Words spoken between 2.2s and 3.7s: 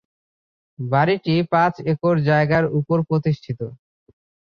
জায়গার উপর প্রতিষ্ঠিত।